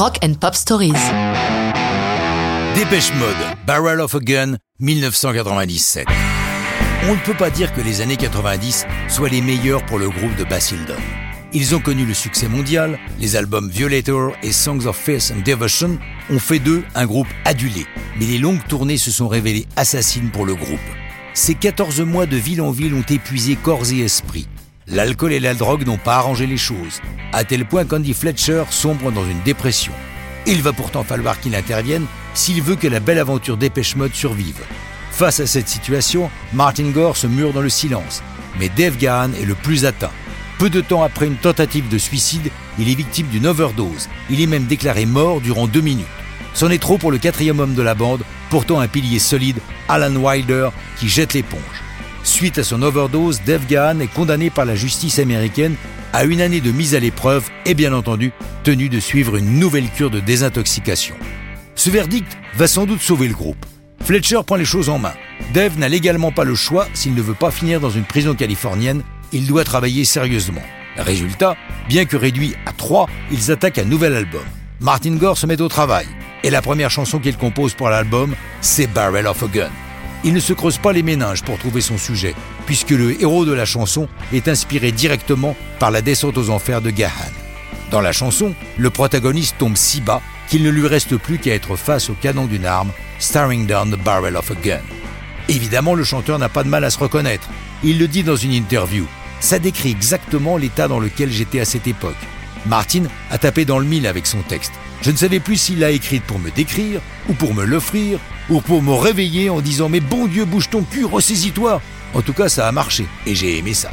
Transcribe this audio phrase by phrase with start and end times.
[0.00, 0.94] Rock and Pop Stories.
[2.74, 6.06] Dépêche Mode, Barrel of a Gun, 1997.
[7.06, 10.34] On ne peut pas dire que les années 90 soient les meilleures pour le groupe
[10.36, 10.96] de Basildon.
[11.52, 15.98] Ils ont connu le succès mondial, les albums Violator et Songs of Faith and Devotion
[16.30, 17.84] ont fait d'eux un groupe adulé,
[18.18, 20.80] mais les longues tournées se sont révélées assassines pour le groupe.
[21.34, 24.48] Ces 14 mois de ville en ville ont épuisé corps et esprit.
[24.92, 27.00] L'alcool et la drogue n'ont pas arrangé les choses,
[27.32, 29.92] à tel point qu'Andy Fletcher sombre dans une dépression.
[30.48, 34.60] Il va pourtant falloir qu'il intervienne s'il veut que la belle aventure Dépêche Mode survive.
[35.12, 38.20] Face à cette situation, Martin Gore se mure dans le silence,
[38.58, 40.10] mais Dave Gahan est le plus atteint.
[40.58, 44.08] Peu de temps après une tentative de suicide, il est victime d'une overdose.
[44.28, 46.06] Il est même déclaré mort durant deux minutes.
[46.52, 50.16] C'en est trop pour le quatrième homme de la bande, pourtant un pilier solide, Alan
[50.16, 51.60] Wilder, qui jette l'éponge.
[52.30, 55.74] Suite à son overdose, Dave Gahan est condamné par la justice américaine
[56.12, 59.90] à une année de mise à l'épreuve et bien entendu tenu de suivre une nouvelle
[59.90, 61.16] cure de désintoxication.
[61.74, 63.66] Ce verdict va sans doute sauver le groupe.
[64.04, 65.12] Fletcher prend les choses en main.
[65.52, 69.02] Dave n'a légalement pas le choix s'il ne veut pas finir dans une prison californienne,
[69.32, 70.62] il doit travailler sérieusement.
[70.96, 71.56] Résultat,
[71.88, 74.44] bien que réduit à trois, ils attaquent un nouvel album.
[74.78, 76.06] Martin Gore se met au travail,
[76.44, 79.70] et la première chanson qu'il compose pour l'album, c'est Barrel of a Gun.
[80.22, 82.34] Il ne se creuse pas les méninges pour trouver son sujet,
[82.66, 86.90] puisque le héros de la chanson est inspiré directement par la descente aux enfers de
[86.90, 87.10] Gahan.
[87.90, 91.76] Dans la chanson, le protagoniste tombe si bas qu'il ne lui reste plus qu'à être
[91.76, 94.80] face au canon d'une arme, staring down the barrel of a gun.
[95.48, 97.48] Évidemment, le chanteur n'a pas de mal à se reconnaître.
[97.82, 99.06] Il le dit dans une interview.
[99.40, 102.14] Ça décrit exactement l'état dans lequel j'étais à cette époque.
[102.66, 104.72] Martin a tapé dans le mille avec son texte.
[105.02, 108.18] Je ne savais plus s'il l'a écrite pour me décrire, ou pour me l'offrir,
[108.50, 111.80] ou pour me réveiller en disant Mais bon Dieu, bouge ton cul, ressaisis-toi
[112.12, 113.90] En tout cas, ça a marché, et j'ai aimé ça.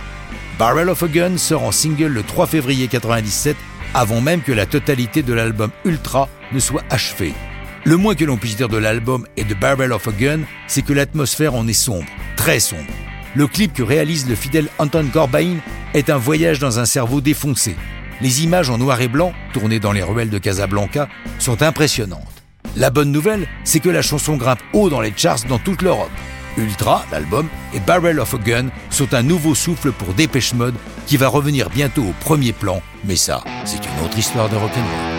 [0.60, 3.56] Barrel of a Gun sort en single le 3 février 97,
[3.94, 7.34] avant même que la totalité de l'album Ultra ne soit achevée.
[7.86, 10.82] Le moins que l'on puisse dire de l'album et de Barrel of a Gun, c'est
[10.82, 12.92] que l'atmosphère en est sombre, très sombre.
[13.34, 15.58] Le clip que réalise le fidèle Anton Corbijn
[15.94, 17.76] est un voyage dans un cerveau défoncé.
[18.22, 21.08] Les images en noir et blanc, tournées dans les ruelles de Casablanca,
[21.38, 22.22] sont impressionnantes.
[22.76, 26.12] La bonne nouvelle, c'est que la chanson grimpe haut dans les charts dans toute l'Europe.
[26.58, 30.76] Ultra, l'album, et Barrel of a Gun sont un nouveau souffle pour Dépêche Mode
[31.06, 35.17] qui va revenir bientôt au premier plan, mais ça, c'est une autre histoire de rock'n'roll.